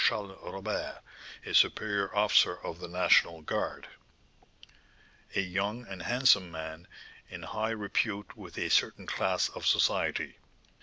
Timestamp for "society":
9.67-10.37